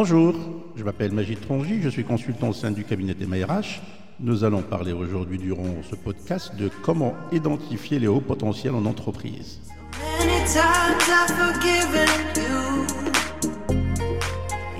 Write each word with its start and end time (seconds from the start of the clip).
Bonjour, 0.00 0.32
je 0.76 0.84
m'appelle 0.84 1.10
Magid 1.10 1.40
Trongy, 1.40 1.82
je 1.82 1.88
suis 1.88 2.04
consultant 2.04 2.50
au 2.50 2.52
sein 2.52 2.70
du 2.70 2.84
cabinet 2.84 3.14
des 3.14 3.26
MARH. 3.26 3.82
Nous 4.20 4.44
allons 4.44 4.62
parler 4.62 4.92
aujourd'hui 4.92 5.38
durant 5.38 5.82
ce 5.90 5.96
podcast 5.96 6.54
de 6.54 6.70
comment 6.84 7.14
identifier 7.32 7.98
les 7.98 8.06
hauts 8.06 8.20
potentiels 8.20 8.76
en 8.76 8.86
entreprise. 8.86 9.60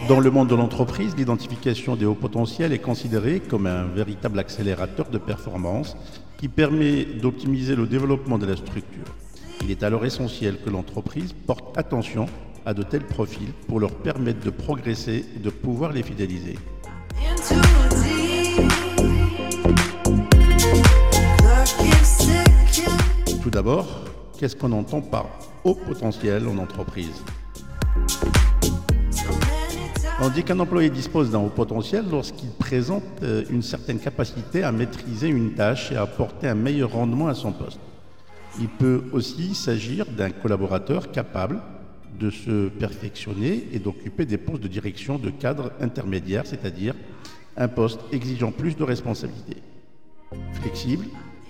Dans 0.08 0.20
le 0.20 0.30
monde 0.30 0.50
de 0.50 0.54
l'entreprise, 0.54 1.16
l'identification 1.16 1.96
des 1.96 2.06
hauts 2.06 2.14
potentiels 2.14 2.72
est 2.72 2.78
considérée 2.78 3.40
comme 3.40 3.66
un 3.66 3.86
véritable 3.86 4.38
accélérateur 4.38 5.10
de 5.10 5.18
performance 5.18 5.96
qui 6.38 6.46
permet 6.46 7.04
d'optimiser 7.04 7.74
le 7.74 7.88
développement 7.88 8.38
de 8.38 8.46
la 8.46 8.54
structure. 8.54 9.16
Il 9.64 9.72
est 9.72 9.82
alors 9.82 10.06
essentiel 10.06 10.58
que 10.64 10.70
l'entreprise 10.70 11.32
porte 11.32 11.76
attention 11.76 12.26
à 12.68 12.74
de 12.74 12.82
tels 12.82 13.06
profils 13.06 13.50
pour 13.66 13.80
leur 13.80 13.94
permettre 13.94 14.44
de 14.44 14.50
progresser 14.50 15.24
et 15.34 15.38
de 15.38 15.48
pouvoir 15.48 15.90
les 15.90 16.02
fidéliser. 16.02 16.58
Tout 23.42 23.48
d'abord, 23.48 24.04
qu'est-ce 24.38 24.54
qu'on 24.54 24.72
entend 24.72 25.00
par 25.00 25.30
haut 25.64 25.76
potentiel 25.76 26.46
en 26.46 26.58
entreprise? 26.58 27.24
On 30.20 30.28
dit 30.28 30.42
qu'un 30.42 30.60
employé 30.60 30.90
dispose 30.90 31.30
d'un 31.30 31.38
haut 31.38 31.48
potentiel 31.48 32.04
lorsqu'il 32.10 32.50
présente 32.50 33.04
euh, 33.22 33.44
une 33.48 33.62
certaine 33.62 33.98
capacité 33.98 34.62
à 34.62 34.72
maîtriser 34.72 35.28
une 35.28 35.54
tâche 35.54 35.90
et 35.90 35.96
à 35.96 36.02
apporter 36.02 36.48
un 36.48 36.54
meilleur 36.54 36.92
rendement 36.92 37.28
à 37.28 37.34
son 37.34 37.52
poste. 37.52 37.80
Il 38.60 38.68
peut 38.68 39.04
aussi 39.12 39.54
s'agir 39.54 40.04
d'un 40.04 40.30
collaborateur 40.30 41.10
capable 41.10 41.62
de 42.18 42.30
se 42.30 42.68
perfectionner 42.68 43.68
et 43.72 43.78
d'occuper 43.78 44.26
des 44.26 44.38
postes 44.38 44.62
de 44.62 44.68
direction 44.68 45.18
de 45.18 45.30
cadre 45.30 45.72
intermédiaire, 45.80 46.46
c'est-à-dire 46.46 46.94
un 47.56 47.68
poste 47.68 48.00
exigeant 48.12 48.52
plus 48.52 48.76
de 48.76 48.84
responsabilités. 48.84 49.62
Flexible 50.52 51.06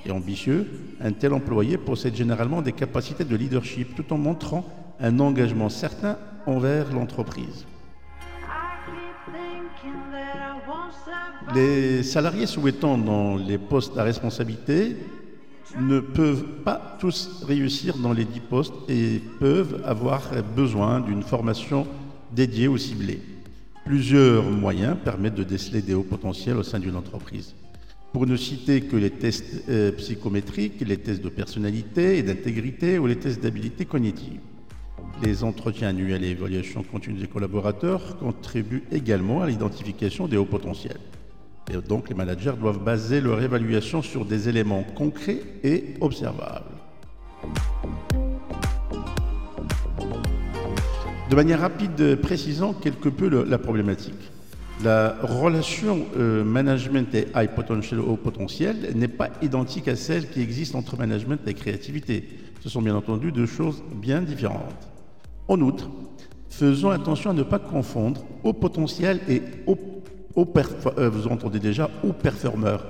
et 0.06 0.10
ambitieux, 0.10 0.66
un 1.00 1.12
tel 1.12 1.32
employé 1.32 1.76
possède 1.76 2.14
généralement 2.14 2.62
des 2.62 2.72
capacités 2.72 3.24
de 3.24 3.36
leadership 3.36 3.94
tout 3.94 4.12
en 4.12 4.18
montrant 4.18 4.66
un 5.00 5.20
engagement 5.20 5.68
certain 5.68 6.18
envers 6.46 6.92
l'entreprise. 6.92 7.66
Les 11.54 12.02
salariés 12.02 12.46
souhaitant 12.46 12.98
dans 12.98 13.36
les 13.36 13.58
postes 13.58 13.96
à 13.96 14.02
responsabilité 14.02 14.96
ne 15.76 16.00
peuvent 16.00 16.44
pas 16.64 16.96
tous 16.98 17.42
réussir 17.46 17.96
dans 17.98 18.12
les 18.12 18.24
dix 18.24 18.40
postes 18.40 18.74
et 18.88 19.20
peuvent 19.38 19.82
avoir 19.84 20.30
besoin 20.56 21.00
d'une 21.00 21.22
formation 21.22 21.86
dédiée 22.32 22.68
ou 22.68 22.78
ciblée. 22.78 23.20
Plusieurs 23.84 24.44
moyens 24.44 24.96
permettent 25.02 25.34
de 25.34 25.44
déceler 25.44 25.82
des 25.82 25.94
hauts 25.94 26.02
potentiels 26.02 26.56
au 26.56 26.62
sein 26.62 26.78
d'une 26.78 26.96
entreprise. 26.96 27.54
Pour 28.12 28.26
ne 28.26 28.36
citer 28.36 28.82
que 28.82 28.96
les 28.96 29.10
tests 29.10 29.64
euh, 29.68 29.92
psychométriques, 29.92 30.80
les 30.80 30.96
tests 30.96 31.22
de 31.22 31.28
personnalité 31.28 32.18
et 32.18 32.22
d'intégrité 32.22 32.98
ou 32.98 33.06
les 33.06 33.16
tests 33.16 33.42
d'habilité 33.42 33.84
cognitive. 33.84 34.40
Les 35.22 35.42
entretiens 35.42 35.88
annuels 35.88 36.24
et 36.24 36.30
évaluations 36.30 36.82
continues 36.82 37.20
des 37.20 37.26
collaborateurs 37.26 38.18
contribuent 38.18 38.84
également 38.92 39.42
à 39.42 39.46
l'identification 39.46 40.28
des 40.28 40.36
hauts 40.36 40.44
potentiels. 40.44 41.00
Et 41.70 41.76
donc 41.76 42.08
les 42.08 42.14
managers 42.14 42.54
doivent 42.58 42.82
baser 42.82 43.20
leur 43.20 43.42
évaluation 43.42 44.02
sur 44.02 44.24
des 44.24 44.48
éléments 44.48 44.84
concrets 44.94 45.42
et 45.62 45.94
observables. 46.00 46.64
De 51.30 51.36
manière 51.36 51.60
rapide, 51.60 52.16
précisant 52.22 52.72
quelque 52.72 53.10
peu 53.10 53.28
la 53.44 53.58
problématique. 53.58 54.30
La 54.82 55.16
relation 55.22 56.06
euh, 56.16 56.44
management 56.44 57.12
et 57.14 57.26
high 57.34 57.50
potential 57.50 58.00
haut 58.00 58.16
potentiel 58.16 58.92
n'est 58.94 59.08
pas 59.08 59.28
identique 59.42 59.88
à 59.88 59.96
celle 59.96 60.30
qui 60.30 60.40
existe 60.40 60.74
entre 60.74 60.96
management 60.96 61.40
et 61.48 61.54
créativité. 61.54 62.28
Ce 62.60 62.68
sont 62.68 62.80
bien 62.80 62.94
entendu 62.94 63.32
deux 63.32 63.46
choses 63.46 63.82
bien 63.92 64.22
différentes. 64.22 64.88
En 65.48 65.60
outre, 65.60 65.90
faisons 66.48 66.90
attention 66.90 67.30
à 67.30 67.34
ne 67.34 67.42
pas 67.42 67.58
confondre 67.58 68.24
haut 68.44 68.52
potentiel 68.52 69.20
et 69.28 69.42
haut, 69.66 69.76
euh, 70.36 71.08
vous 71.08 71.28
entendez 71.28 71.58
déjà 71.58 71.90
haut 72.04 72.12
performeur. 72.12 72.86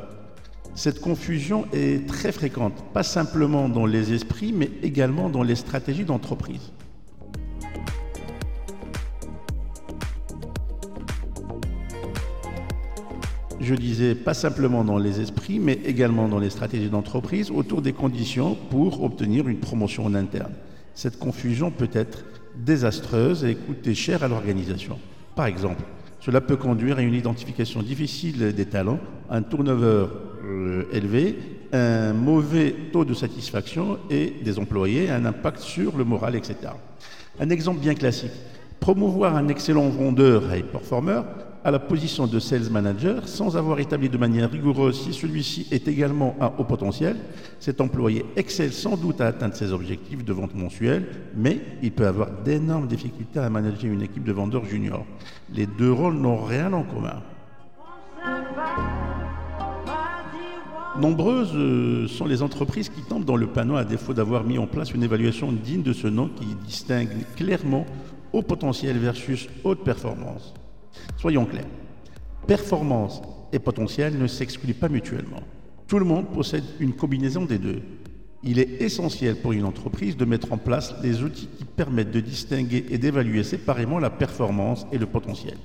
Cette 0.75 1.01
confusion 1.01 1.67
est 1.73 2.07
très 2.07 2.33
fréquente, 2.33 2.85
pas 2.93 3.03
simplement 3.03 3.69
dans 3.69 3.87
les 3.87 4.13
esprits, 4.13 4.53
mais 4.53 4.71
également 4.83 5.29
dans 5.29 5.43
les 5.43 5.57
stratégies 5.57 6.05
d'entreprise. 6.05 6.73
je 13.69 13.75
disais, 13.75 14.15
pas 14.15 14.33
simplement 14.33 14.83
dans 14.83 14.97
les 14.97 15.21
esprits, 15.21 15.59
mais 15.59 15.79
également 15.85 16.27
dans 16.27 16.39
les 16.39 16.49
stratégies 16.49 16.89
d'entreprise, 16.89 17.51
autour 17.51 17.83
des 17.83 17.93
conditions 17.93 18.57
pour 18.71 19.03
obtenir 19.03 19.47
une 19.47 19.59
promotion 19.59 20.07
en 20.07 20.15
interne. 20.15 20.55
Cette 20.95 21.19
confusion 21.19 21.71
peut 21.71 21.91
être 21.93 22.25
désastreuse 22.57 23.45
et 23.45 23.55
coûter 23.55 23.95
cher 23.95 24.23
à 24.23 24.29
l'organisation. 24.29 24.99
Par 25.37 25.47
exemple, 25.47 25.83
cela 26.21 26.41
peut 26.41 26.57
conduire 26.57 26.99
à 26.99 27.03
une 27.03 27.15
identification 27.15 27.83
difficile 27.83 28.53
des 28.53 28.67
talents, 28.67 28.99
un 29.31 29.43
turnover 29.43 30.07
euh, 30.45 30.85
élevé, 30.93 31.39
un 31.73 32.13
mauvais 32.13 32.75
taux 32.93 33.05
de 33.05 33.15
satisfaction 33.15 33.99
et 34.11 34.35
des 34.43 34.59
employés, 34.59 35.11
un 35.11 35.25
impact 35.25 35.61
sur 35.61 35.97
le 35.97 36.05
moral, 36.05 36.35
etc. 36.35 36.57
Un 37.41 37.51
exemple 37.51 37.81
bien 37.81 37.95
classique. 37.95 38.33
Promouvoir 38.81 39.37
un 39.37 39.49
excellent 39.49 39.89
vendeur 39.89 40.43
high 40.55 40.65
performer 40.65 41.21
à 41.65 41.71
la 41.71 41.79
position 41.79 42.27
de 42.27 42.39
sales 42.39 42.71
manager 42.71 43.27
sans 43.29 43.57
avoir 43.57 43.81
établi 43.81 44.09
de 44.09 44.19
manière 44.19 44.51
rigoureuse 44.51 45.01
si 45.01 45.13
celui-ci 45.13 45.67
est 45.71 45.89
également 45.89 46.37
un 46.41 46.53
haut 46.59 46.65
potentiel. 46.65 47.17
Cet 47.61 47.81
employé 47.81 48.25
excelle 48.37 48.73
sans 48.73 48.97
doute 48.97 49.21
à 49.21 49.27
atteindre 49.27 49.55
ses 49.55 49.73
objectifs 49.73 50.25
de 50.25 50.33
vente 50.33 50.55
mensuelle, 50.55 51.09
mais 51.37 51.61
il 51.83 51.93
peut 51.93 52.07
avoir 52.07 52.31
d'énormes 52.45 52.87
difficultés 52.87 53.41
à 53.41 53.51
manager 53.51 53.93
une 53.93 54.03
équipe 54.03 54.25
de 54.25 54.33
vendeurs 54.33 54.65
juniors. 54.65 55.07
Les 55.55 55.67
deux 55.67 55.93
rôles 55.93 56.17
n'ont 56.17 56.43
rien 56.45 56.73
en 56.73 56.83
commun. 56.83 57.23
Nombreuses 60.99 61.55
euh, 61.55 62.09
sont 62.09 62.27
les 62.27 62.43
entreprises 62.43 62.89
qui 62.89 63.03
tombent 63.03 63.25
dans 63.25 63.37
le 63.37 63.47
panneau 63.47 63.77
à 63.77 63.85
défaut 63.85 64.15
d'avoir 64.15 64.43
mis 64.43 64.59
en 64.59 64.67
place 64.67 64.93
une 64.93 65.05
évaluation 65.05 65.53
digne 65.53 65.83
de 65.83 65.93
ce 65.93 66.09
nom 66.09 66.29
qui 66.29 66.47
distingue 66.67 67.25
clairement 67.37 67.87
haut 68.33 68.43
potentiel 68.43 68.99
versus 68.99 69.49
haute 69.63 69.85
performance. 69.85 70.55
Soyons 71.17 71.47
clairs, 71.47 71.67
performance 72.47 73.23
et 73.53 73.59
potentiel 73.59 74.19
ne 74.19 74.27
s'excluent 74.27 74.75
pas 74.75 74.89
mutuellement. 74.89 75.43
Tout 75.87 75.99
le 75.99 76.05
monde 76.05 76.29
possède 76.29 76.65
une 76.81 76.93
combinaison 76.93 77.45
des 77.45 77.59
deux. 77.59 77.83
Il 78.43 78.59
est 78.59 78.83
essentiel 78.83 79.37
pour 79.37 79.53
une 79.53 79.65
entreprise 79.65 80.17
de 80.17 80.25
mettre 80.25 80.53
en 80.53 80.59
place 80.59 81.01
des 81.01 81.23
outils 81.23 81.49
qui 81.59 81.65
permettent 81.65 82.13
de 82.13 82.21
distinguer 82.21 82.85
et 82.91 82.99
d'évaluer 82.99 83.43
séparément 83.43 83.99
la 83.99 84.11
performance 84.11 84.87
et 84.93 84.99
le 84.99 85.07
potentiel. 85.07 85.57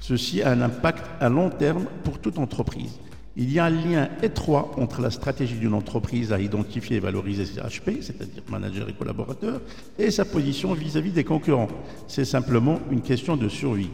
Ceci 0.00 0.42
a 0.42 0.50
un 0.50 0.60
impact 0.60 1.04
à 1.20 1.28
long 1.28 1.50
terme 1.50 1.86
pour 2.04 2.18
toute 2.18 2.38
entreprise. 2.38 2.98
Il 3.36 3.50
y 3.52 3.58
a 3.58 3.66
un 3.66 3.70
lien 3.70 4.08
étroit 4.22 4.72
entre 4.76 5.00
la 5.00 5.10
stratégie 5.10 5.54
d'une 5.54 5.72
entreprise 5.72 6.32
à 6.32 6.40
identifier 6.40 6.96
et 6.96 7.00
valoriser 7.00 7.46
ses 7.46 7.60
HP, 7.60 8.02
c'est-à-dire 8.02 8.42
manager 8.50 8.88
et 8.88 8.92
collaborateurs, 8.92 9.60
et 9.98 10.10
sa 10.10 10.24
position 10.24 10.74
vis-à-vis 10.74 11.10
-vis 11.10 11.14
des 11.14 11.24
concurrents. 11.24 11.68
C'est 12.08 12.24
simplement 12.24 12.80
une 12.90 13.02
question 13.02 13.36
de 13.36 13.48
survie. 13.48 13.90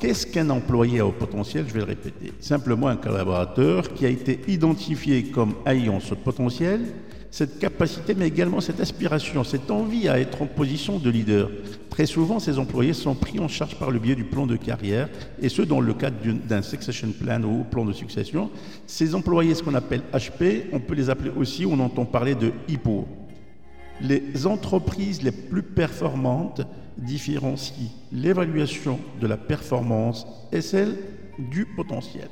Qu'est-ce 0.00 0.26
qu'un 0.26 0.50
employé 0.50 1.00
à 1.00 1.06
haut 1.06 1.12
potentiel? 1.12 1.64
Je 1.68 1.72
vais 1.72 1.80
le 1.80 1.86
répéter. 1.86 2.32
Simplement 2.40 2.88
un 2.88 2.96
collaborateur 2.96 3.92
qui 3.94 4.06
a 4.06 4.08
été 4.08 4.40
identifié 4.48 5.24
comme 5.24 5.54
ayant 5.66 6.00
ce 6.00 6.14
potentiel, 6.14 6.80
cette 7.30 7.58
capacité, 7.58 8.14
mais 8.14 8.28
également 8.28 8.60
cette 8.60 8.80
aspiration, 8.80 9.42
cette 9.44 9.70
envie 9.70 10.08
à 10.08 10.20
être 10.20 10.42
en 10.42 10.46
position 10.46 10.98
de 10.98 11.10
leader. 11.10 11.50
Très 11.90 12.06
souvent, 12.06 12.38
ces 12.38 12.58
employés 12.58 12.92
sont 12.92 13.14
pris 13.14 13.38
en 13.40 13.48
charge 13.48 13.76
par 13.76 13.90
le 13.90 13.98
biais 13.98 14.14
du 14.14 14.24
plan 14.24 14.46
de 14.46 14.56
carrière, 14.56 15.08
et 15.40 15.48
ce, 15.48 15.62
dans 15.62 15.80
le 15.80 15.94
cadre 15.94 16.16
d'un 16.46 16.62
succession 16.62 17.08
plan 17.08 17.42
ou 17.42 17.64
plan 17.64 17.84
de 17.84 17.92
succession. 17.92 18.50
Ces 18.86 19.14
employés, 19.14 19.54
ce 19.54 19.62
qu'on 19.62 19.74
appelle 19.74 20.02
HP, 20.12 20.66
on 20.72 20.80
peut 20.80 20.94
les 20.94 21.10
appeler 21.10 21.30
aussi, 21.36 21.66
on 21.66 21.80
entend 21.80 22.04
parler 22.04 22.34
de 22.34 22.52
HIPPO. 22.68 23.06
Les 24.00 24.46
entreprises 24.46 25.22
les 25.22 25.32
plus 25.32 25.62
performantes 25.62 26.62
différencie 26.96 27.90
l'évaluation 28.12 28.98
de 29.20 29.26
la 29.26 29.36
performance 29.36 30.26
et 30.52 30.60
celle 30.60 30.96
du 31.38 31.66
potentiel. 31.66 32.28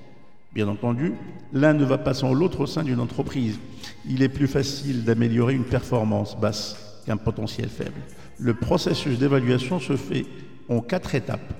Bien 0.54 0.68
entendu, 0.68 1.14
l'un 1.52 1.72
ne 1.72 1.84
va 1.84 1.98
pas 1.98 2.14
sans 2.14 2.34
l'autre 2.34 2.60
au 2.60 2.66
sein 2.66 2.82
d'une 2.82 3.00
entreprise. 3.00 3.58
Il 4.06 4.22
est 4.22 4.28
plus 4.28 4.46
facile 4.46 5.04
d'améliorer 5.04 5.54
une 5.54 5.64
performance 5.64 6.38
basse 6.38 7.02
qu'un 7.06 7.16
potentiel 7.16 7.68
faible. 7.68 8.00
Le 8.38 8.54
processus 8.54 9.18
d'évaluation 9.18 9.80
se 9.80 9.96
fait 9.96 10.26
en 10.68 10.80
quatre 10.80 11.14
étapes, 11.14 11.54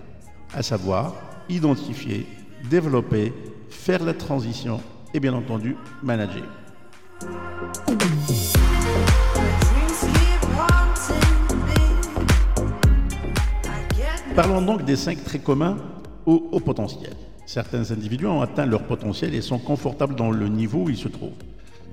à 0.53 0.63
savoir 0.63 1.15
identifier, 1.49 2.27
développer, 2.69 3.33
faire 3.71 4.05
la 4.05 4.15
transition 4.15 4.81
et 5.15 5.21
bien 5.21 5.35
entendu 5.35 5.77
manager. 6.03 6.45
Parlons 14.35 14.63
donc 14.63 14.87
des 14.87 14.97
cinq 14.97 15.23
traits 15.23 15.45
communs 15.45 15.77
au 16.25 16.49
haut 16.53 16.61
potentiel. 16.61 17.13
Certains 17.45 17.91
individus 17.91 18.27
ont 18.27 18.41
atteint 18.41 18.65
leur 18.65 18.85
potentiel 18.85 19.35
et 19.35 19.43
sont 19.43 19.59
confortables 19.59 20.15
dans 20.15 20.31
le 20.31 20.49
niveau 20.49 20.85
où 20.85 20.89
ils 20.89 20.97
se 20.97 21.09
trouvent. 21.09 21.33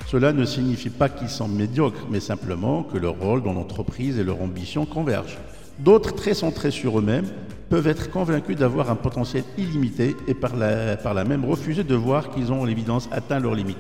Cela 0.08 0.32
ne 0.32 0.46
signifie 0.46 0.90
pas 0.90 1.10
qu'ils 1.10 1.28
sont 1.28 1.50
médiocres, 1.50 2.08
mais 2.10 2.22
simplement 2.22 2.84
que 2.84 2.98
leur 2.98 3.20
rôle 3.20 3.44
dans 3.44 3.52
l'entreprise 3.52 4.18
et 4.18 4.24
leur 4.24 4.42
ambition 4.42 4.86
convergent. 4.86 5.38
D'autres, 5.80 6.16
très 6.16 6.34
centrés 6.34 6.72
sur 6.72 6.98
eux-mêmes, 6.98 7.28
peuvent 7.70 7.88
être 7.88 8.10
convaincus 8.10 8.56
d'avoir 8.56 8.90
un 8.90 8.96
potentiel 8.96 9.44
illimité 9.58 10.16
et 10.28 10.34
par 10.34 10.56
la, 10.56 10.96
par 10.96 11.14
la 11.14 11.26
même 11.26 11.44
refuser 11.44 11.84
de 11.84 11.96
voir 11.96 12.30
qu'ils 12.30 12.54
ont 12.54 12.62
en 12.62 12.66
l'évidence 12.66 13.10
atteint 13.12 13.40
leurs 13.40 13.54
limites. 13.54 13.78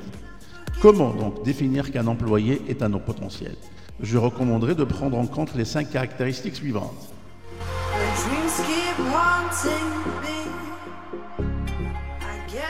Comment 0.81 1.13
donc 1.13 1.45
définir 1.45 1.91
qu'un 1.91 2.07
employé 2.07 2.61
est 2.67 2.83
un 2.83 2.91
haut 2.91 2.99
potentiel? 2.99 3.55
Je 4.01 4.17
recommanderais 4.17 4.75
de 4.75 4.83
prendre 4.83 5.17
en 5.17 5.27
compte 5.27 5.55
les 5.55 5.65
cinq 5.65 5.91
caractéristiques 5.91 6.55
suivantes. 6.55 7.13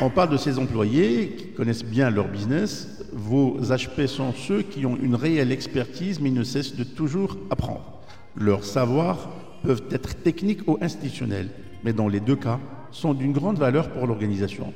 On 0.01 0.09
parle 0.09 0.29
de 0.29 0.37
ces 0.37 0.59
employés 0.59 1.35
qui 1.37 1.47
connaissent 1.47 1.83
bien 1.83 2.09
leur 2.09 2.29
business. 2.29 3.03
Vos 3.11 3.59
HP 3.59 4.07
sont 4.07 4.31
ceux 4.31 4.61
qui 4.61 4.85
ont 4.85 4.95
une 4.95 5.15
réelle 5.15 5.51
expertise 5.51 6.21
mais 6.21 6.29
ne 6.29 6.43
cessent 6.43 6.75
de 6.77 6.85
toujours 6.85 7.35
apprendre. 7.49 7.99
Leurs 8.37 8.63
savoirs 8.63 9.29
peuvent 9.61 9.83
être 9.91 10.15
techniques 10.15 10.65
ou 10.67 10.77
institutionnels, 10.79 11.49
mais 11.83 11.91
dans 11.91 12.07
les 12.07 12.21
deux 12.21 12.37
cas, 12.37 12.59
sont 12.91 13.13
d'une 13.13 13.33
grande 13.33 13.57
valeur 13.57 13.89
pour 13.91 14.07
l'organisation. 14.07 14.73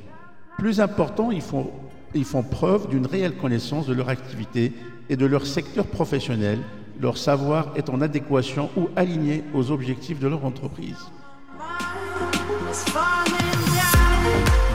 Plus 0.58 0.80
important, 0.80 1.30
ils 1.30 1.40
font, 1.40 1.70
ils 2.14 2.26
font 2.26 2.42
preuve 2.42 2.88
d'une 2.88 3.06
réelle 3.06 3.36
connaissance 3.36 3.86
de 3.86 3.94
leur 3.94 4.10
activité 4.10 4.72
et 5.08 5.16
de 5.16 5.24
leur 5.24 5.46
secteur 5.46 5.86
professionnel, 5.86 6.58
leur 7.00 7.16
savoir 7.16 7.72
est 7.76 7.88
en 7.88 8.02
adéquation 8.02 8.68
ou 8.76 8.88
aligné 8.94 9.42
aux 9.54 9.70
objectifs 9.70 10.20
de 10.20 10.28
leur 10.28 10.44
entreprise. 10.44 10.98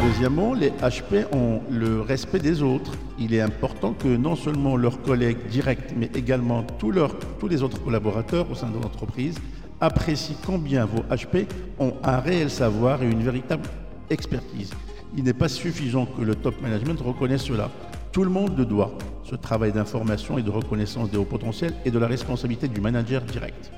Deuxièmement, 0.02 0.54
les 0.54 0.70
HP 0.70 1.26
ont 1.34 1.62
le 1.70 2.00
respect 2.00 2.40
des 2.40 2.62
autres. 2.62 2.94
Il 3.20 3.34
est 3.34 3.42
important 3.42 3.94
que 3.94 4.08
non 4.08 4.38
seulement 4.38 4.78
leurs 4.78 5.02
collègues 5.02 5.48
directs, 5.50 5.94
mais 5.96 6.10
également 6.16 6.64
tous, 6.64 6.92
les 6.92 7.64
autres 7.64 7.84
collaborateurs 7.84 8.50
au 8.50 8.56
sein 8.56 8.70
de 8.70 8.82
l'entreprise 8.82 9.36
apprécient 9.82 10.38
combien 10.46 10.86
vos 10.86 11.02
HP 11.14 11.48
ont 11.80 11.94
un 12.04 12.20
réel 12.20 12.50
savoir 12.50 13.04
et 13.04 13.10
une 13.10 13.24
véritable 13.24 13.68
expertise. 14.10 14.72
Il 15.18 15.26
n'est 15.26 15.34
pas 15.34 15.50
suffisant 15.50 16.06
que 16.06 16.22
le 16.22 16.36
top 16.36 16.62
management 16.62 17.02
reconnaisse 17.02 17.44
cela. 17.44 17.70
Tout 18.14 18.24
le 18.24 18.30
monde 18.30 18.58
le 18.58 18.66
doit. 18.66 18.98
Ce 19.26 19.36
travail 19.36 19.74
d'information 19.74 20.38
et 20.38 20.44
de 20.44 20.50
reconnaissance 20.50 21.12
des 21.12 21.18
hauts 21.18 21.26
potentiels 21.26 21.74
et 21.84 21.92
de 21.92 22.00
la 22.00 22.08
responsabilité 22.08 22.70
du 22.70 22.80
manager 22.80 23.22
direct. 23.22 23.72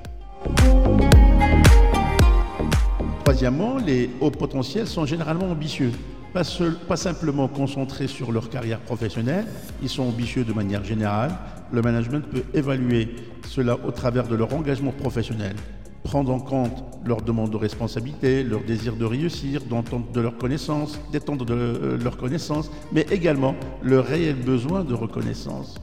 Troisièmement, 3.31 3.78
les 3.78 4.10
hauts 4.19 4.30
potentiels 4.30 4.88
sont 4.88 5.06
généralement 5.06 5.50
ambitieux. 5.50 5.94
Pas, 6.33 6.44
simplement 6.44 7.48
concentrés 7.48 8.07
sur 8.07 8.33
leur 8.33 8.50
carrière 8.50 8.81
professionnelle, 8.81 9.45
ils 9.81 9.88
sont 9.88 10.04
ambitieux 10.04 10.44
de 10.44 10.51
manière 10.51 10.83
générale. 10.83 11.31
Le 11.72 11.81
management 11.81 12.25
peut 12.30 12.44
évaluer 12.54 13.16
cela 13.48 13.78
au 13.88 13.92
travers 13.92 14.28
de 14.28 14.36
leur 14.36 14.54
engagement 14.54 14.92
professionnel, 14.92 15.56
prendre 16.04 16.33
en 16.33 16.42
compte 16.42 16.83
leurs 17.06 17.22
demandes 17.22 17.51
de 17.51 17.56
responsabilité, 17.56 18.44
leur 18.44 18.66
désir 18.66 18.98
de 18.98 19.06
réussir, 19.06 19.62
d'entendre 19.62 20.12
de 20.12 20.19
leurs 20.19 20.38
connaissances, 20.38 21.00
d'étendre 21.13 21.45
de 21.45 21.54
euh, 21.54 21.98
leurs 22.04 22.18
connaissances, 22.18 22.69
mais 22.92 23.06
également 23.12 23.56
leur 23.81 24.04
réel 24.07 24.36
besoin 24.36 24.84
de 24.84 24.94
reconnaissance. 24.94 25.75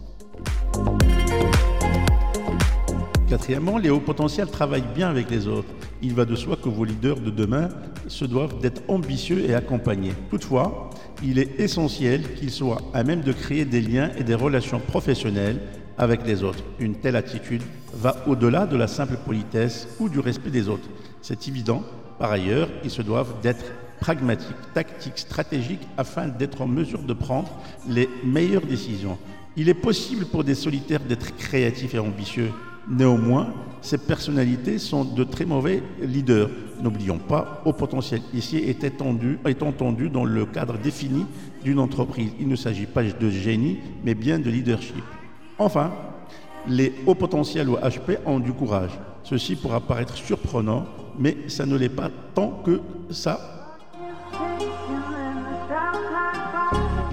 Quatrièmement, 3.38 3.78
les 3.78 3.88
hauts 3.88 4.00
potentiels 4.00 4.50
travaillent 4.50 4.92
bien 4.96 5.08
avec 5.08 5.30
les 5.30 5.46
autres. 5.46 5.68
Il 6.02 6.12
va 6.12 6.24
de 6.24 6.34
soi 6.34 6.56
que 6.56 6.68
vos 6.68 6.84
leaders 6.84 7.20
de 7.20 7.30
demain 7.30 7.68
se 8.08 8.24
doivent 8.24 8.58
d'être 8.58 8.82
ambitieux 8.88 9.48
et 9.48 9.54
accompagnés. 9.54 10.12
Toutefois, 10.28 10.90
il 11.22 11.38
est 11.38 11.60
essentiel 11.60 12.34
qu'ils 12.34 12.50
soient 12.50 12.82
à 12.92 13.04
même 13.04 13.20
de 13.20 13.30
créer 13.30 13.64
des 13.64 13.80
liens 13.80 14.10
et 14.18 14.24
des 14.24 14.34
relations 14.34 14.80
professionnelles 14.80 15.60
avec 15.96 16.26
les 16.26 16.42
autres. 16.42 16.64
Une 16.80 16.96
telle 16.96 17.14
attitude 17.14 17.62
va 17.94 18.16
au-delà 18.26 18.66
de 18.66 18.76
la 18.76 18.88
simple 18.88 19.16
politesse 19.24 19.86
ou 20.00 20.08
du 20.08 20.18
respect 20.18 20.50
des 20.50 20.68
autres. 20.68 20.88
C'est 21.22 21.46
évident. 21.46 21.84
Par 22.18 22.32
ailleurs, 22.32 22.68
ils 22.82 22.90
se 22.90 23.02
doivent 23.02 23.34
d'être 23.40 23.64
pragmatiques, 24.00 24.56
tactiques, 24.74 25.18
stratégiques 25.18 25.86
afin 25.96 26.26
d'être 26.26 26.60
en 26.60 26.66
mesure 26.66 27.04
de 27.04 27.14
prendre 27.14 27.50
les 27.88 28.08
meilleures 28.24 28.66
décisions. 28.66 29.16
Il 29.56 29.68
est 29.68 29.74
possible 29.74 30.26
pour 30.26 30.42
des 30.42 30.56
solitaires 30.56 31.00
d'être 31.00 31.36
créatifs 31.36 31.94
et 31.94 31.98
ambitieux, 32.00 32.50
Néanmoins, 32.90 33.52
ces 33.82 33.98
personnalités 33.98 34.78
sont 34.78 35.04
de 35.04 35.24
très 35.24 35.44
mauvais 35.44 35.82
leaders. 36.00 36.48
N'oublions 36.80 37.18
pas, 37.18 37.62
au 37.64 37.72
potentiel 37.72 38.22
ici 38.32 38.56
est 38.56 38.84
entendu, 39.62 40.08
dans 40.10 40.24
le 40.24 40.46
cadre 40.46 40.78
défini 40.78 41.26
d'une 41.62 41.78
entreprise. 41.78 42.30
Il 42.40 42.48
ne 42.48 42.56
s'agit 42.56 42.86
pas 42.86 43.02
de 43.02 43.30
génie, 43.30 43.78
mais 44.04 44.14
bien 44.14 44.38
de 44.38 44.48
leadership. 44.48 45.04
Enfin, 45.58 45.92
les 46.66 46.94
hauts 47.06 47.14
potentiels 47.14 47.68
ou 47.68 47.76
HP 47.76 48.18
ont 48.24 48.40
du 48.40 48.52
courage. 48.52 48.98
Ceci 49.22 49.56
pourra 49.56 49.80
paraître 49.80 50.16
surprenant, 50.16 50.86
mais 51.18 51.36
ça 51.48 51.66
ne 51.66 51.76
l'est 51.76 51.88
pas 51.88 52.10
tant 52.34 52.62
que 52.64 52.80
ça 53.10 53.54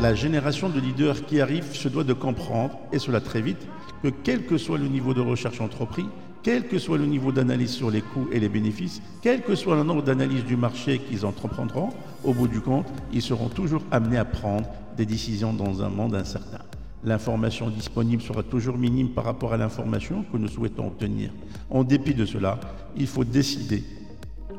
La 0.02 0.14
génération 0.14 0.70
de 0.70 0.80
leaders 0.80 1.26
qui 1.26 1.42
arrive 1.42 1.74
se 1.74 1.88
doit 1.88 2.04
de 2.04 2.14
comprendre, 2.14 2.78
et 2.92 3.00
cela 3.00 3.22
très 3.22 3.42
vite, 3.42 3.66
que 4.04 4.10
quel 4.10 4.46
que 4.46 4.58
soit 4.58 4.78
le 4.78 4.88
niveau 4.88 5.14
de 5.14 5.22
recherche 5.22 5.62
entrepris, 5.62 6.06
quel 6.44 6.68
que 6.68 6.78
soit 6.78 7.00
le 7.00 7.08
niveau 7.08 7.32
d'analyse 7.32 7.72
sur 7.72 7.90
les 7.90 8.02
coûts 8.02 8.28
et 8.32 8.40
les 8.40 8.50
bénéfices, 8.50 9.02
quel 9.22 9.42
que 9.42 9.56
soit 9.56 9.76
le 9.76 9.84
nombre 9.84 10.04
d'analyses 10.04 10.46
du 10.46 10.56
marché 10.56 11.00
qu'ils 11.00 11.26
entreprendront, 11.26 11.90
au 12.24 12.34
bout 12.34 12.48
du 12.48 12.62
compte, 12.62 12.86
ils 13.12 13.24
seront 13.24 13.50
toujours 13.50 13.82
amenés 13.90 14.18
à 14.18 14.26
prendre 14.26 14.68
des 14.96 15.08
décisions 15.08 15.54
dans 15.54 15.82
un 15.82 15.90
monde 15.90 16.14
incertain. 16.14 16.60
L'information 17.04 17.70
disponible 17.70 18.22
sera 18.22 18.44
toujours 18.44 18.78
minime 18.78 19.10
par 19.10 19.26
rapport 19.26 19.54
à 19.54 19.58
l'information 19.58 20.24
que 20.32 20.38
nous 20.38 20.48
souhaitons 20.48 20.88
obtenir. 20.88 21.32
En 21.70 21.84
dépit 21.84 22.14
de 22.14 22.26
cela, 22.26 22.60
il 22.96 23.08
faut 23.08 23.24
décider, 23.24 23.84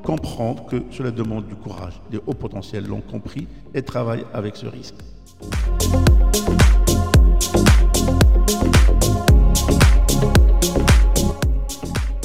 comprendre 0.02 0.66
que 0.66 0.82
cela 0.90 1.10
demande 1.10 1.46
du 1.46 1.54
courage. 1.54 2.00
Les 2.10 2.18
hauts 2.26 2.34
potentiels 2.34 2.86
l'ont 2.86 3.00
compris 3.00 3.46
et 3.74 3.82
travaillent 3.82 4.26
avec 4.32 4.56
ce 4.56 4.66
risque. 4.66 4.94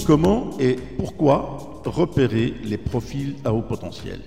Comment 0.05 0.57
et 0.59 0.77
pourquoi 0.97 1.81
repérer 1.85 2.53
les 2.63 2.77
profils 2.77 3.35
à 3.45 3.53
haut 3.53 3.61
potentiel 3.61 4.19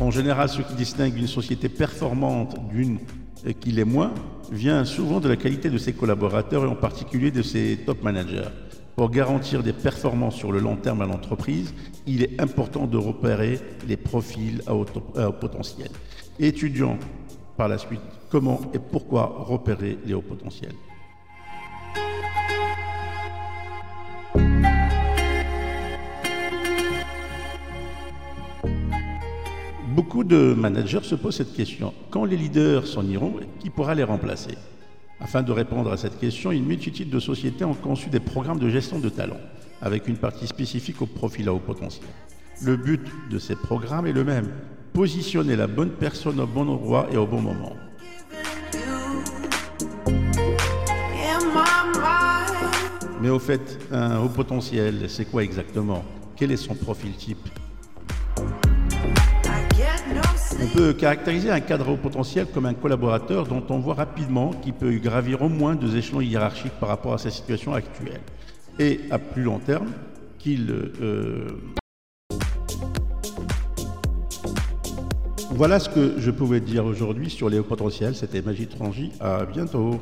En 0.00 0.10
général, 0.10 0.48
ce 0.48 0.60
qui 0.62 0.74
distingue 0.74 1.16
une 1.16 1.26
société 1.26 1.68
performante 1.68 2.56
d'une 2.70 2.98
qui 3.60 3.70
l'est 3.70 3.84
moins 3.84 4.12
vient 4.50 4.84
souvent 4.84 5.20
de 5.20 5.28
la 5.28 5.36
qualité 5.36 5.70
de 5.70 5.78
ses 5.78 5.92
collaborateurs 5.92 6.64
et 6.64 6.68
en 6.68 6.74
particulier 6.74 7.30
de 7.30 7.42
ses 7.42 7.78
top 7.86 8.02
managers. 8.02 8.48
Pour 8.96 9.10
garantir 9.10 9.62
des 9.62 9.72
performances 9.72 10.34
sur 10.34 10.52
le 10.52 10.58
long 10.58 10.76
terme 10.76 11.02
à 11.02 11.06
l'entreprise, 11.06 11.72
il 12.06 12.22
est 12.22 12.40
important 12.40 12.86
de 12.86 12.96
repérer 12.96 13.60
les 13.86 13.96
profils 13.96 14.60
à 14.66 14.74
haut, 14.74 14.84
potentiel. 15.40 15.88
Étudions 16.38 16.98
par 17.56 17.68
la 17.68 17.78
suite 17.78 18.00
comment 18.28 18.60
et 18.74 18.78
pourquoi 18.78 19.44
repérer 19.46 19.98
les 20.04 20.14
hauts 20.14 20.20
potentiels. 20.20 20.74
Beaucoup 29.98 30.22
de 30.22 30.54
managers 30.54 31.02
se 31.02 31.16
posent 31.16 31.38
cette 31.38 31.54
question. 31.54 31.92
Quand 32.10 32.24
les 32.24 32.36
leaders 32.36 32.86
s'en 32.86 33.04
iront, 33.04 33.34
qui 33.58 33.68
pourra 33.68 33.96
les 33.96 34.04
remplacer? 34.04 34.54
Afin 35.18 35.42
de 35.42 35.50
répondre 35.50 35.90
à 35.90 35.96
cette 35.96 36.20
question, 36.20 36.52
une 36.52 36.66
multitude 36.66 37.10
de 37.10 37.18
sociétés 37.18 37.64
ont 37.64 37.74
conçu 37.74 38.08
des 38.08 38.20
programmes 38.20 38.60
de 38.60 38.68
gestion 38.68 39.00
de 39.00 39.08
talent, 39.08 39.40
avec 39.82 40.06
une 40.06 40.16
partie 40.16 40.46
spécifique 40.46 41.02
au 41.02 41.06
profil 41.06 41.48
à 41.48 41.52
haut 41.52 41.58
potentiel. 41.58 42.06
Le 42.62 42.76
but 42.76 43.04
de 43.28 43.40
ces 43.40 43.56
programmes 43.56 44.06
est 44.06 44.12
le 44.12 44.22
même, 44.22 44.52
positionner 44.92 45.56
la 45.56 45.66
bonne 45.66 45.90
personne 45.90 46.38
au 46.38 46.46
bon 46.46 46.68
endroit 46.68 47.08
et 47.10 47.16
au 47.16 47.26
bon 47.26 47.42
moment. 47.42 47.74
Mais 53.20 53.30
au 53.30 53.40
fait, 53.40 53.80
un 53.90 54.20
haut 54.20 54.28
potentiel, 54.28 55.06
c'est 55.10 55.24
quoi 55.24 55.42
exactement? 55.42 56.04
Quel 56.36 56.52
est 56.52 56.56
son 56.56 56.76
profil 56.76 57.14
type? 57.16 57.48
On 60.60 60.66
peut 60.66 60.92
caractériser 60.92 61.50
un 61.50 61.60
cadre 61.60 61.96
potentiel 61.96 62.46
comme 62.46 62.66
un 62.66 62.74
collaborateur 62.74 63.46
dont 63.46 63.62
on 63.70 63.78
voit 63.78 63.94
rapidement 63.94 64.50
qu'il 64.50 64.72
peut 64.72 64.92
gravir 64.96 65.42
au 65.42 65.48
moins 65.48 65.74
deux 65.74 65.96
échelons 65.96 66.20
hiérarchiques 66.20 66.72
par 66.80 66.88
rapport 66.88 67.14
à 67.14 67.18
sa 67.18 67.30
situation 67.30 67.74
actuelle. 67.74 68.20
Et 68.78 69.00
à 69.10 69.18
plus 69.18 69.42
long 69.42 69.58
terme, 69.58 69.88
qu'il... 70.38 70.70
Euh, 71.00 71.48
voilà 75.50 75.80
ce 75.80 75.88
que 75.88 76.14
je 76.18 76.30
pouvais 76.30 76.60
dire 76.60 76.84
aujourd'hui 76.84 77.30
sur 77.30 77.48
les 77.48 77.58
hauts 77.58 77.64
potentiels. 77.64 78.14
C'était 78.14 78.42
Magie 78.42 78.66
Trangy. 78.66 79.12
À 79.20 79.44
bientôt. 79.44 80.00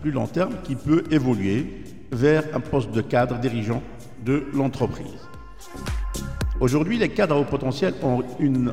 plus 0.00 0.10
long 0.10 0.26
terme 0.26 0.54
qui 0.64 0.74
peut 0.74 1.04
évoluer 1.10 1.66
vers 2.10 2.44
un 2.54 2.60
poste 2.60 2.90
de 2.92 3.00
cadre 3.00 3.38
dirigeant 3.38 3.82
de 4.24 4.46
l'entreprise. 4.52 5.28
Aujourd'hui, 6.60 6.98
les 6.98 7.08
cadres 7.08 7.36
à 7.36 7.38
haut 7.38 7.44
potentiel 7.44 7.94
ont 8.02 8.22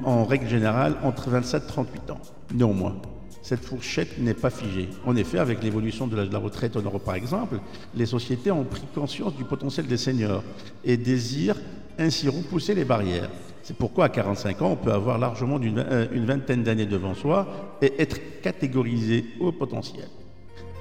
en 0.03 0.25
règle 0.25 0.47
générale 0.47 0.95
entre 1.03 1.29
27 1.29 1.63
et 1.63 1.67
38 1.67 2.11
ans. 2.11 2.19
Néanmoins, 2.53 2.95
cette 3.43 3.63
fourchette 3.63 4.17
n'est 4.17 4.33
pas 4.33 4.49
figée. 4.49 4.89
En 5.05 5.15
effet, 5.15 5.37
avec 5.37 5.61
l'évolution 5.61 6.07
de 6.07 6.15
de 6.15 6.33
la 6.33 6.39
retraite 6.39 6.75
en 6.77 6.81
Europe 6.81 7.03
par 7.03 7.13
exemple, 7.13 7.59
les 7.93 8.07
sociétés 8.07 8.49
ont 8.49 8.63
pris 8.63 8.85
conscience 8.95 9.35
du 9.35 9.43
potentiel 9.43 9.85
des 9.85 9.97
seniors 9.97 10.43
et 10.83 10.97
désirent 10.97 11.61
ainsi 11.99 12.27
repousser 12.27 12.73
les 12.73 12.85
barrières. 12.85 13.29
C'est 13.61 13.77
pourquoi 13.77 14.05
à 14.05 14.09
45 14.09 14.61
ans, 14.61 14.71
on 14.71 14.75
peut 14.75 14.91
avoir 14.91 15.19
largement 15.19 15.59
une, 15.59 15.79
euh, 15.79 16.07
une 16.11 16.25
vingtaine 16.25 16.63
d'années 16.63 16.85
devant 16.85 17.13
soi 17.13 17.77
et 17.81 17.93
être 17.99 18.41
catégorisé 18.41 19.25
au 19.39 19.51
potentiel. 19.51 20.07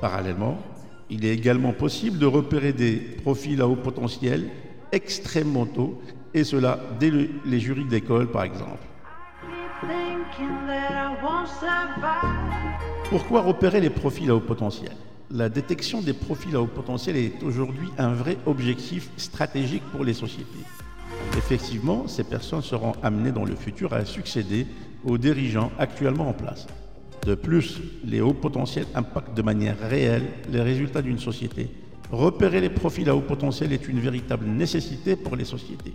Parallèlement, 0.01 0.59
il 1.11 1.25
est 1.25 1.33
également 1.33 1.73
possible 1.73 2.19
de 2.19 2.27
repérer 2.27 2.73
des 2.73 2.97
profils 2.97 3.61
à 3.61 3.69
haut 3.69 3.77
potentiel 3.77 4.49
extrêmement 4.93 5.67
tôt, 5.67 6.01
et 6.33 6.45
cela 6.45 6.81
dès 6.99 7.13
les 7.45 7.61
jurys 7.61 7.85
d'école 7.85 8.31
par 8.31 8.45
exemple. 8.45 8.83
Pourquoi 13.11 13.43
repérer 13.43 13.81
les 13.81 13.91
profils 13.91 14.31
à 14.31 14.35
haut 14.35 14.41
potentiel? 14.41 14.93
La 15.31 15.49
détection 15.49 16.01
des 16.01 16.13
profils 16.13 16.55
à 16.55 16.61
haut 16.61 16.67
potentiel 16.67 17.17
est 17.17 17.43
aujourd'hui 17.43 17.89
un 17.99 18.13
vrai 18.13 18.37
objectif 18.47 19.11
stratégique 19.17 19.83
pour 19.93 20.05
les 20.05 20.15
sociétés. 20.15 20.65
Effectivement, 21.37 22.07
ces 22.07 22.25
personnes 22.25 22.63
seront 22.63 22.93
amenées 23.03 23.33
dans 23.33 23.45
le 23.45 23.57
futur 23.57 23.93
à 23.93 24.05
succéder 24.05 24.67
aux 25.05 25.19
dirigeants 25.19 25.71
actuellement 25.79 26.29
en 26.29 26.33
place. 26.33 26.67
De 27.25 27.35
plus, 27.35 27.81
les 28.05 28.21
hauts 28.21 28.35
potentiels 28.35 28.87
impactent 28.95 29.35
de 29.35 29.41
manière 29.41 29.79
réelle 29.79 30.25
les 30.51 30.61
résultats 30.61 31.01
d'une 31.01 31.19
société. 31.19 31.71
Repérer 32.11 32.61
les 32.61 32.69
profils 32.69 33.09
à 33.09 33.17
haut 33.17 33.23
potentiel 33.23 33.73
est 33.73 33.89
une 33.89 33.99
véritable 33.99 34.45
nécessité 34.47 35.17
pour 35.17 35.35
les 35.35 35.47
sociétés. 35.47 35.95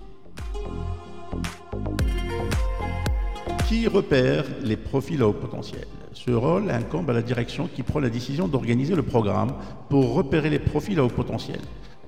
Qui 3.67 3.87
repère 3.87 4.43
les 4.63 4.75
profils 4.75 5.21
à 5.21 5.27
haut 5.27 5.33
potentiel? 5.33 5.85
Ce 6.13 6.31
rôle 6.31 6.71
incombe 6.71 7.11
à 7.11 7.13
la 7.13 7.21
direction 7.21 7.69
qui 7.73 7.83
prend 7.83 7.99
la 7.99 8.09
décision 8.09 8.47
d'organiser 8.47 8.95
le 8.95 9.03
programme 9.03 9.53
pour 9.87 10.15
repérer 10.15 10.49
les 10.49 10.57
profils 10.57 10.97
à 10.97 11.03
haut 11.03 11.09
potentiel. 11.09 11.59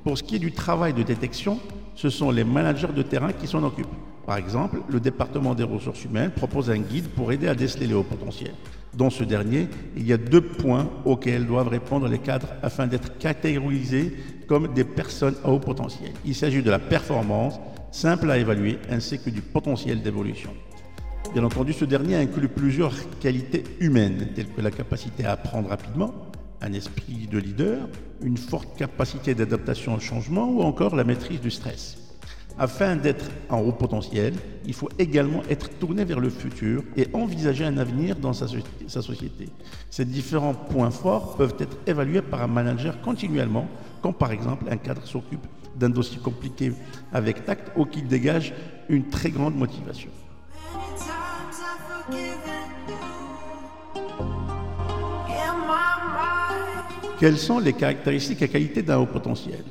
Pour 0.03 0.17
ce 0.17 0.23
qui 0.23 0.37
est 0.37 0.39
du 0.39 0.51
travail 0.51 0.93
de 0.93 1.03
détection, 1.03 1.59
ce 1.93 2.09
sont 2.09 2.31
les 2.31 2.43
managers 2.43 2.87
de 2.87 3.03
terrain 3.03 3.31
qui 3.31 3.45
s'en 3.45 3.63
occupent. 3.63 3.87
Par 4.25 4.37
exemple, 4.37 4.81
le 4.89 4.99
département 4.99 5.53
des 5.53 5.63
ressources 5.63 6.03
humaines 6.05 6.31
propose 6.31 6.71
un 6.71 6.79
guide 6.79 7.09
pour 7.09 7.31
aider 7.31 7.47
à 7.47 7.53
déceler 7.53 7.85
les 7.85 7.93
hauts 7.93 8.01
potentiels. 8.01 8.55
Dans 8.95 9.09
ce 9.09 9.23
dernier, 9.23 9.67
il 9.95 10.05
y 10.05 10.11
a 10.11 10.17
deux 10.17 10.41
points 10.41 10.89
auxquels 11.05 11.45
doivent 11.45 11.69
répondre 11.69 12.07
les 12.07 12.19
cadres 12.19 12.49
afin 12.61 12.87
d'être 12.87 13.17
catégorisés 13.17 14.13
comme 14.47 14.73
des 14.73 14.83
personnes 14.83 15.35
à 15.45 15.49
haut 15.49 15.59
potentiel. 15.59 16.11
Il 16.25 16.35
s'agit 16.35 16.61
de 16.61 16.69
la 16.69 16.79
performance, 16.79 17.59
simple 17.91 18.29
à 18.29 18.37
évaluer, 18.37 18.79
ainsi 18.89 19.17
que 19.19 19.29
du 19.29 19.41
potentiel 19.41 20.01
d'évolution. 20.01 20.51
Bien 21.33 21.45
entendu, 21.45 21.71
ce 21.71 21.85
dernier 21.85 22.15
inclut 22.15 22.49
plusieurs 22.49 22.93
qualités 23.19 23.63
humaines, 23.79 24.27
telles 24.35 24.49
que 24.49 24.59
la 24.59 24.71
capacité 24.71 25.23
à 25.23 25.31
apprendre 25.31 25.69
rapidement, 25.69 26.13
un 26.61 26.73
esprit 26.73 27.29
de 27.31 27.37
leader, 27.37 27.87
une 28.21 28.37
forte 28.37 28.77
capacité 28.77 29.33
d'adaptation 29.33 29.95
au 29.95 29.99
changement 29.99 30.49
ou 30.49 30.61
encore 30.61 30.97
la 30.97 31.05
maîtrise 31.05 31.39
du 31.39 31.49
stress. 31.49 31.97
Afin 32.57 32.95
d'être 32.95 33.25
en 33.49 33.59
haut 33.59 33.71
potentiel, 33.71 34.33
il 34.65 34.73
faut 34.73 34.89
également 34.99 35.41
être 35.49 35.69
tourné 35.79 36.03
vers 36.03 36.19
le 36.19 36.29
futur 36.29 36.83
et 36.95 37.07
envisager 37.13 37.65
un 37.65 37.77
avenir 37.77 38.15
dans 38.15 38.33
sa, 38.33 38.47
société. 38.47 39.49
Ces 39.89 40.05
différents 40.05 40.53
points 40.53 40.91
forts 40.91 41.35
peuvent 41.35 41.55
être 41.59 41.77
évalués 41.87 42.21
par 42.21 42.41
un 42.43 42.47
manager 42.47 43.01
continuellement, 43.01 43.67
quand 44.01 44.13
par 44.13 44.31
exemple 44.31 44.65
un 44.69 44.77
cadre 44.77 45.05
s'occupe 45.05 45.45
d'un 45.75 45.89
dossier 45.89 46.19
compliqué 46.19 46.73
avec 47.13 47.45
tact 47.45 47.71
ou 47.75 47.85
qu'il 47.85 48.07
dégage 48.07 48.53
une 48.89 49.09
très 49.09 49.29
grande 49.29 49.55
motivation. 49.55 50.09
Quelles 57.19 57.37
sont 57.37 57.59
les 57.59 57.73
caractéristiques 57.73 58.41
et 58.41 58.49
qualités 58.49 58.81
d'un 58.81 58.97
haut 58.97 59.05
potentiel? 59.05 59.63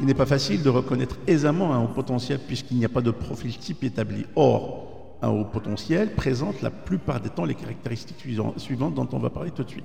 Il 0.00 0.06
n'est 0.06 0.14
pas 0.14 0.26
facile 0.26 0.62
de 0.62 0.70
reconnaître 0.70 1.16
aisément 1.26 1.74
un 1.74 1.84
haut 1.84 1.88
potentiel 1.88 2.38
puisqu'il 2.38 2.78
n'y 2.78 2.86
a 2.86 2.88
pas 2.88 3.02
de 3.02 3.10
profil 3.10 3.56
type 3.58 3.84
établi. 3.84 4.24
Or, 4.34 5.18
un 5.20 5.28
haut 5.28 5.44
potentiel 5.44 6.14
présente 6.14 6.62
la 6.62 6.70
plupart 6.70 7.20
des 7.20 7.28
temps 7.28 7.44
les 7.44 7.54
caractéristiques 7.54 8.24
suivantes 8.56 8.94
dont 8.94 9.08
on 9.12 9.18
va 9.18 9.28
parler 9.28 9.50
tout 9.50 9.62
de 9.62 9.68
suite. 9.68 9.84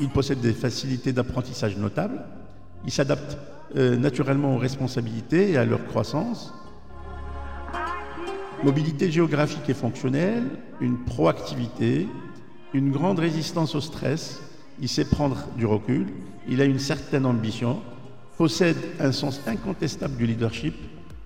Il 0.00 0.08
possède 0.08 0.40
des 0.40 0.52
facilités 0.52 1.12
d'apprentissage 1.12 1.76
notables, 1.76 2.24
il 2.84 2.92
s'adapte 2.92 3.36
euh, 3.76 3.96
naturellement 3.96 4.54
aux 4.54 4.58
responsabilités 4.58 5.50
et 5.50 5.56
à 5.56 5.64
leur 5.64 5.84
croissance, 5.86 6.54
mobilité 8.62 9.10
géographique 9.10 9.68
et 9.68 9.74
fonctionnelle, 9.74 10.44
une 10.80 10.98
proactivité, 10.98 12.08
une 12.72 12.92
grande 12.92 13.18
résistance 13.18 13.74
au 13.74 13.80
stress, 13.80 14.40
il 14.80 14.88
sait 14.88 15.04
prendre 15.04 15.48
du 15.56 15.66
recul, 15.66 16.06
il 16.48 16.60
a 16.60 16.64
une 16.64 16.78
certaine 16.78 17.26
ambition, 17.26 17.80
possède 18.36 18.76
un 19.00 19.12
sens 19.12 19.40
incontestable 19.46 20.16
du 20.16 20.26
leadership, 20.26 20.74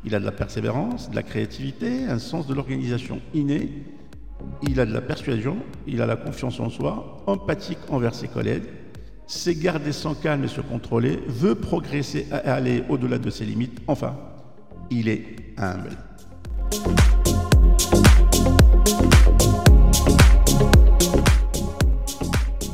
il 0.05 0.15
a 0.15 0.21
de 0.21 0.25
la 0.25 0.33
persévérance, 0.33 1.11
de 1.11 1.17
la 1.17 1.23
créativité, 1.23 2.05
un 2.05 2.19
sens 2.19 2.47
de 2.47 2.55
l'organisation 2.55 3.21
inné, 3.35 3.71
il 4.62 4.79
a 4.81 4.87
de 4.87 4.93
la 4.93 5.00
persuasion, 5.00 5.57
il 5.87 6.00
a 6.03 6.07
la 6.07 6.17
confiance 6.17 6.61
en 6.61 6.71
soi, 6.71 7.23
empathique 7.27 7.79
envers 7.88 8.15
ses 8.15 8.29
collègues, 8.29 8.65
sait 9.27 9.55
garder 9.55 9.93
son 9.93 10.15
calme 10.15 10.45
et 10.45 10.49
se 10.49 10.61
contrôler, 10.61 11.19
veut 11.27 11.55
progresser 11.55 12.27
et 12.31 12.49
aller 12.49 12.85
au-delà 12.88 13.19
de 13.19 13.31
ses 13.31 13.45
limites, 13.45 13.81
enfin, 13.87 14.17
il 14.91 15.09
est 15.09 15.37
humble. 15.57 15.97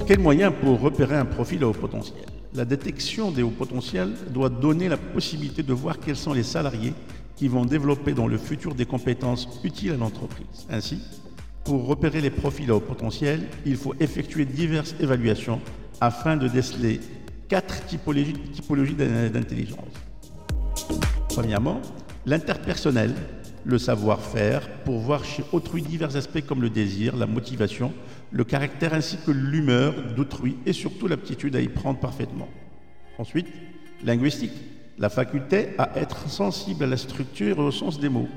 Quels 0.07 0.21
moyens 0.21 0.53
pour 0.61 0.81
repérer 0.81 1.17
un 1.17 1.25
profil 1.25 1.63
à 1.65 1.69
haut 1.69 1.73
potentiel? 1.73 2.34
La 2.55 2.65
détection 2.65 3.33
des 3.33 3.43
hauts 3.43 3.51
potentiels 3.51 4.13
doit 4.31 4.49
donner 4.49 4.89
la 4.89 4.97
possibilité 4.97 5.65
de 5.65 5.73
voir 5.73 5.99
quels 5.99 6.15
sont 6.15 6.33
les 6.33 6.45
salariés 6.45 6.95
qui 7.35 7.49
vont 7.49 7.65
développer 7.65 8.13
dans 8.13 8.29
le 8.29 8.39
futur 8.39 8.77
des 8.77 8.87
compétences 8.87 9.49
utiles 9.65 9.91
à 9.91 9.97
l'entreprise. 9.97 10.65
Ainsi, 10.71 11.01
pour 11.65 11.85
repérer 11.87 12.21
les 12.21 12.31
profils 12.31 12.71
à 12.71 12.77
haut 12.77 12.81
potentiel, 12.81 13.49
il 13.67 13.77
faut 13.77 13.95
effectuer 13.99 14.45
diverses 14.45 14.95
évaluations 15.01 15.61
afin 16.01 16.37
de 16.37 16.47
déceler 16.47 17.01
quatre 17.49 17.87
typologies, 17.87 18.35
typologies 18.53 18.95
d'intelligence. 18.95 19.89
Premièrement, 21.31 21.81
l'interpersonnel, 22.25 23.15
le 23.65 23.79
savoir-faire 23.79 24.69
pour 24.85 24.99
voir 24.99 25.25
chez 25.25 25.45
autrui 25.53 25.83
divers 25.83 26.17
aspects 26.17 26.45
comme 26.47 26.63
le 26.63 26.71
désir, 26.71 27.17
la 27.17 27.27
motivation, 27.27 27.93
le 28.31 28.45
caractère 28.45 28.95
ainsi 28.95 29.17
que 29.25 29.31
l'humeur 29.31 29.95
d'autrui 30.15 30.57
et 30.67 30.73
surtout 30.73 31.09
l'aptitude 31.09 31.57
à 31.57 31.61
y 31.61 31.69
prendre 31.69 31.99
parfaitement. 31.99 32.49
Ensuite, 33.19 33.49
linguistique, 34.05 34.53
la 34.99 35.09
faculté 35.09 35.71
à 35.79 35.91
être 35.97 36.29
sensible 36.29 36.85
à 36.85 36.87
la 36.87 36.97
structure 36.97 37.59
et 37.59 37.63
au 37.63 37.71
sens 37.71 37.99
des 37.99 38.09
mots. 38.09 38.29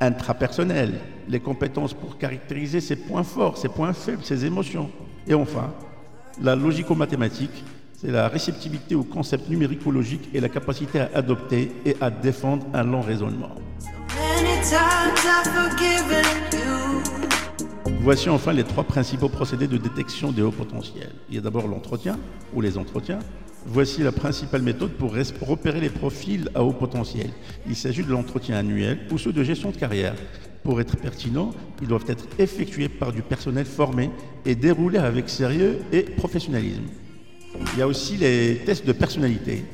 Intrapersonnel, 0.00 0.94
les 1.28 1.40
compétences 1.40 1.94
pour 1.94 2.18
caractériser 2.18 2.80
ses 2.80 2.96
points 2.96 3.22
forts, 3.22 3.58
ses 3.58 3.68
points 3.68 3.92
faibles, 3.92 4.24
ses 4.24 4.44
émotions. 4.44 4.90
Et 5.26 5.34
enfin, 5.34 5.72
la 6.40 6.56
logico-mathématique, 6.56 7.64
c'est 8.02 8.10
la 8.10 8.26
réceptivité 8.26 8.96
aux 8.96 9.04
concepts 9.04 9.48
numéricologiques 9.48 10.28
et 10.34 10.40
la 10.40 10.48
capacité 10.48 10.98
à 11.00 11.10
adopter 11.14 11.70
et 11.86 11.96
à 12.00 12.10
défendre 12.10 12.66
un 12.74 12.82
long 12.82 13.00
raisonnement. 13.00 13.54
Voici 18.00 18.28
enfin 18.28 18.52
les 18.52 18.64
trois 18.64 18.82
principaux 18.82 19.28
procédés 19.28 19.68
de 19.68 19.76
détection 19.76 20.32
des 20.32 20.42
hauts 20.42 20.50
potentiels. 20.50 21.12
Il 21.28 21.36
y 21.36 21.38
a 21.38 21.40
d'abord 21.40 21.68
l'entretien 21.68 22.18
ou 22.52 22.60
les 22.60 22.76
entretiens. 22.76 23.20
Voici 23.66 24.02
la 24.02 24.10
principale 24.10 24.62
méthode 24.62 24.90
pour 24.94 25.14
repérer 25.14 25.80
les 25.80 25.88
profils 25.88 26.50
à 26.56 26.64
haut 26.64 26.72
potentiel. 26.72 27.30
Il 27.68 27.76
s'agit 27.76 28.02
de 28.02 28.10
l'entretien 28.10 28.56
annuel 28.56 28.98
ou 29.12 29.18
ceux 29.18 29.32
de 29.32 29.44
gestion 29.44 29.70
de 29.70 29.76
carrière. 29.76 30.16
Pour 30.64 30.80
être 30.80 30.96
pertinents, 30.96 31.52
ils 31.80 31.86
doivent 31.86 32.06
être 32.08 32.26
effectués 32.40 32.88
par 32.88 33.12
du 33.12 33.22
personnel 33.22 33.64
formé 33.64 34.10
et 34.44 34.56
déroulés 34.56 34.98
avec 34.98 35.28
sérieux 35.28 35.78
et 35.92 36.02
professionnalisme. 36.02 36.82
Il 37.72 37.78
y 37.78 37.82
a 37.82 37.86
aussi 37.86 38.16
les 38.16 38.58
tests 38.64 38.86
de 38.86 38.92
personnalité 38.92 39.64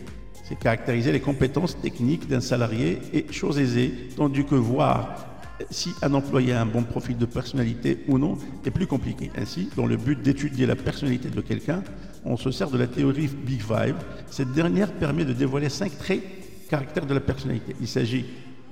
c'est 0.49 0.59
caractériser 0.59 1.13
les 1.13 1.21
compétences 1.21 1.79
techniques 1.79 2.27
d'un 2.27 2.41
salarié 2.41 3.01
et 3.13 3.31
chose 3.31 3.59
aisée, 3.59 3.93
tandis 4.17 4.47
que 4.47 4.55
voir 4.55 5.27
si 5.71 5.91
un 6.01 6.15
employé 6.15 6.55
a 6.55 6.63
un 6.63 6.67
bon 6.67 6.85
profil 6.85 7.19
de 7.19 7.27
personnalité 7.27 7.99
ou 8.09 8.17
non 8.17 8.39
est 8.65 8.71
plus 8.71 8.87
compliqué. 8.87 9.31
Ainsi, 9.37 9.69
dans 9.77 9.85
le 9.85 9.99
but 9.99 10.23
d'étudier 10.23 10.65
la 10.65 10.77
personnalité 10.77 11.29
de 11.29 11.41
quelqu'un, 11.43 11.83
on 12.25 12.39
se 12.39 12.51
sert 12.51 12.71
de 12.71 12.79
la 12.79 12.87
théorie 12.87 13.27
Big 13.27 13.61
Five. 13.61 13.97
Cette 14.31 14.53
dernière 14.53 14.91
permet 14.93 15.27
de 15.27 15.35
dévoiler 15.35 15.69
cinq 15.69 15.99
traits 15.99 16.23
caractères 16.71 17.05
de 17.05 17.13
la 17.13 17.21
personnalité. 17.21 17.77
Il 17.79 17.89
s'agit 17.89 18.25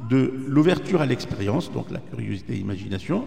de 0.08 0.32
l'ouverture 0.46 1.02
à 1.02 1.06
l'expérience, 1.06 1.70
donc 1.70 1.90
la 1.90 1.98
curiosité 1.98 2.54
et 2.54 2.56
l'imagination, 2.56 3.26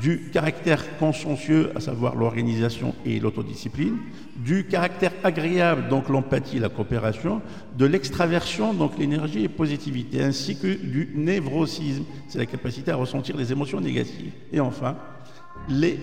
du 0.00 0.30
caractère 0.32 0.96
consciencieux, 0.98 1.70
à 1.74 1.80
savoir 1.80 2.16
l'organisation 2.16 2.94
et 3.04 3.20
l'autodiscipline, 3.20 3.96
du 4.36 4.64
caractère 4.64 5.12
agréable, 5.22 5.88
donc 5.88 6.08
l'empathie 6.08 6.56
et 6.56 6.60
la 6.60 6.70
coopération, 6.70 7.42
de 7.76 7.84
l'extraversion, 7.84 8.72
donc 8.72 8.98
l'énergie 8.98 9.44
et 9.44 9.48
positivité, 9.48 10.22
ainsi 10.22 10.56
que 10.56 10.66
du 10.66 11.10
névrosisme, 11.14 12.04
c'est 12.28 12.38
la 12.38 12.46
capacité 12.46 12.90
à 12.90 12.96
ressentir 12.96 13.36
les 13.36 13.52
émotions 13.52 13.80
négatives. 13.80 14.32
Et 14.52 14.60
enfin, 14.60 14.96
les 15.68 15.98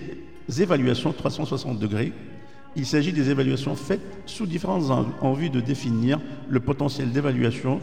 évaluations 0.58 1.12
360 1.12 1.78
degrés, 1.78 2.12
il 2.76 2.86
s'agit 2.86 3.12
des 3.12 3.30
évaluations 3.30 3.74
faites 3.74 4.00
sous 4.26 4.46
différents 4.46 4.90
angles 4.90 5.12
en 5.20 5.32
vue 5.32 5.50
de 5.50 5.60
définir 5.60 6.20
le 6.48 6.60
potentiel 6.60 7.10
d'évolution 7.10 7.80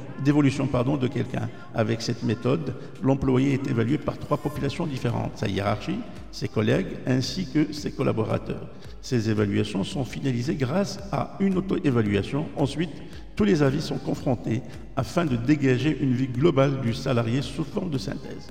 de 0.65 1.08
quelqu'un. 1.08 1.50
Avec 1.75 2.01
cette 2.01 2.24
méthode, 2.24 2.74
l'employé 3.03 3.53
est 3.53 3.67
évalué 3.67 3.98
par 3.98 4.17
trois 4.17 4.38
populations 4.38 4.86
différentes, 4.86 5.38
sa 5.38 5.48
hiérarchie, 5.48 6.00
ses 6.32 6.48
collègues 6.48 6.88
ainsi 7.06 7.48
que 7.48 7.74
ses 7.74 7.91
collaborateurs. 7.91 8.67
Ces 9.01 9.29
évaluations 9.29 9.84
sont 9.84 10.06
finalisées 10.06 10.56
grâce 10.56 11.00
à 11.12 11.38
une 11.39 11.58
auto-évaluation. 11.58 12.48
Ensuite, 12.56 12.91
tous 13.36 13.44
les 13.44 13.62
avis 13.62 13.82
sont 13.82 13.98
confrontés 13.98 14.62
afin 14.96 15.25
de 15.25 15.36
dégager 15.36 15.98
une 16.01 16.13
vie 16.13 16.27
globale 16.27 16.82
du 16.82 16.94
salarié 16.94 17.41
sous 17.41 17.63
forme 17.63 17.89
de 17.89 17.98
synthèse. 17.98 18.48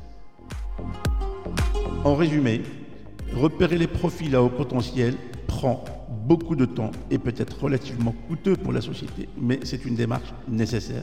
En 2.04 2.14
résumé, 2.14 2.62
repérer 3.34 3.78
les 3.78 3.88
profils 3.88 4.34
à 4.34 4.42
haut 4.42 4.48
potentiel 4.48 5.14
prend 5.46 5.84
beaucoup 6.08 6.56
de 6.56 6.64
temps 6.64 6.90
et 7.10 7.18
peut 7.18 7.34
être 7.36 7.62
relativement 7.62 8.14
coûteux 8.28 8.56
pour 8.56 8.72
la 8.72 8.80
société, 8.80 9.28
mais 9.38 9.60
c'est 9.64 9.84
une 9.84 9.94
démarche 9.94 10.32
nécessaire 10.48 11.02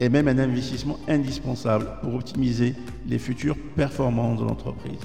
et 0.00 0.08
même 0.08 0.28
un 0.28 0.38
investissement 0.38 0.98
indispensable 1.08 1.86
pour 2.02 2.14
optimiser 2.14 2.74
les 3.06 3.18
futures 3.18 3.56
performances 3.76 4.40
de 4.40 4.44
l'entreprise. 4.46 5.00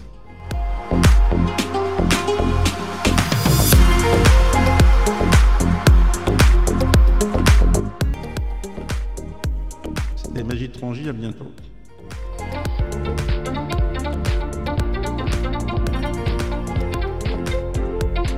C'était 10.15 10.43
Magie 10.43 10.69
Trangy, 10.69 11.09
à 11.09 11.13
bientôt. 11.13 11.51